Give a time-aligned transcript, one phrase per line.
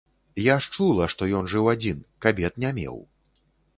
[0.43, 2.97] Я ж чула, што ён жыў адзін, кабет не меў.